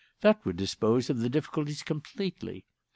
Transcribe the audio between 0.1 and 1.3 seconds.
That would dispose of the